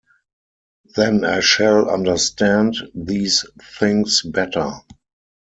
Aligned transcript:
Then 0.95 1.23
I 1.23 1.41
shall 1.41 1.87
understand 1.87 2.75
these 2.95 3.45
things 3.77 4.23
better. 4.23 4.71